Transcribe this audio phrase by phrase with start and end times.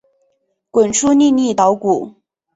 [0.71, 2.15] 滚出粒粒稻谷